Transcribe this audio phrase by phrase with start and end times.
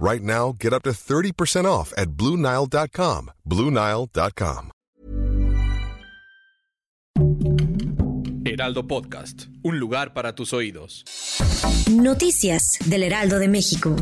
[0.00, 3.30] Right now, get up to 30% off at BlueNile.com.
[3.46, 4.70] BlueNile.com.
[8.46, 11.04] Heraldo Podcast, un lugar para tus oídos.
[11.90, 13.94] Noticias del Heraldo de México.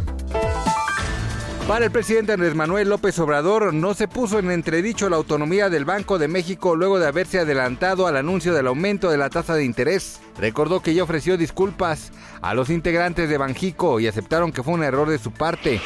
[1.68, 5.84] Para el presidente Andrés Manuel López Obrador, no se puso en entredicho la autonomía del
[5.84, 9.66] Banco de México luego de haberse adelantado al anuncio del aumento de la tasa de
[9.66, 10.18] interés.
[10.38, 12.10] Recordó que ya ofreció disculpas
[12.40, 15.78] a los integrantes de Banjico y aceptaron que fue un error de su parte.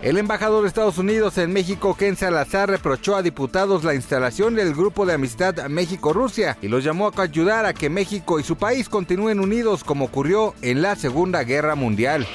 [0.00, 4.74] El embajador de Estados Unidos en México, Ken Salazar, reprochó a diputados la instalación del
[4.74, 8.88] Grupo de Amistad México-Rusia y los llamó a ayudar a que México y su país
[8.88, 12.26] continúen unidos como ocurrió en la Segunda Guerra Mundial.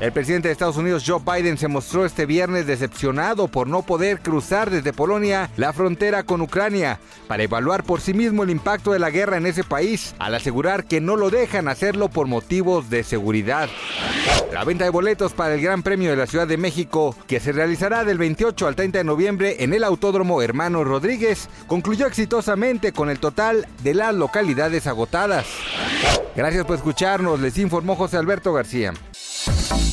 [0.00, 4.20] El presidente de Estados Unidos, Joe Biden, se mostró este viernes decepcionado por no poder
[4.20, 9.00] cruzar desde Polonia la frontera con Ucrania para evaluar por sí mismo el impacto de
[9.00, 13.02] la guerra en ese país, al asegurar que no lo dejan hacerlo por motivos de
[13.02, 13.68] seguridad.
[14.52, 17.50] La venta de boletos para el Gran Premio de la Ciudad de México, que se
[17.50, 23.10] realizará del 28 al 30 de noviembre en el Autódromo Hermano Rodríguez, concluyó exitosamente con
[23.10, 25.46] el total de las localidades agotadas.
[26.36, 28.92] Gracias por escucharnos, les informó José Alberto García.